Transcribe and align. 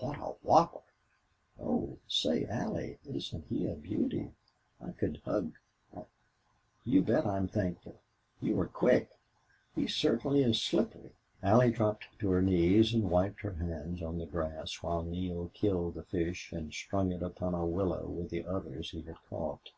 "What 0.00 0.18
a 0.18 0.34
whopper! 0.42 0.82
Oh, 1.60 1.98
say, 2.08 2.44
Allie, 2.44 2.98
isn't 3.06 3.46
he 3.48 3.68
a 3.68 3.76
beauty? 3.76 4.32
I 4.80 4.90
could 4.90 5.22
hug 5.24 5.52
I 5.96 6.06
You 6.84 7.02
bet 7.02 7.24
I'm 7.24 7.46
thankful. 7.46 8.00
You 8.40 8.56
were 8.56 8.66
quick.... 8.66 9.10
He 9.76 9.86
certainly 9.86 10.42
is 10.42 10.60
slippery." 10.60 11.12
Allie 11.40 11.70
dropped 11.70 12.08
to 12.18 12.30
her 12.30 12.42
knees 12.42 12.92
and 12.94 13.08
wiped 13.12 13.42
her 13.42 13.52
hands 13.52 14.02
on 14.02 14.18
the 14.18 14.26
grass 14.26 14.74
while 14.82 15.04
Neale 15.04 15.52
killed 15.54 15.94
the 15.94 16.02
fish 16.02 16.50
and 16.50 16.74
strung 16.74 17.12
it 17.12 17.22
upon 17.22 17.54
a 17.54 17.64
willow 17.64 18.08
with 18.08 18.30
the 18.30 18.44
others 18.44 18.90
he 18.90 19.02
had 19.02 19.22
caught. 19.30 19.70